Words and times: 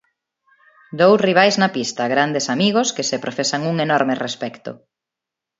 Dous 0.99 1.19
rivais 1.27 1.55
na 1.61 1.69
pista, 1.75 2.11
grandes 2.13 2.45
amigos 2.55 2.87
que 2.95 3.07
se 3.09 3.21
profesan 3.23 3.61
un 3.71 3.75
enorme 3.87 4.15
respecto. 4.25 4.71